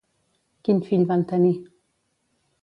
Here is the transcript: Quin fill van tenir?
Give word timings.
Quin 0.67 0.79
fill 0.87 1.03
van 1.11 1.27
tenir? 1.33 1.53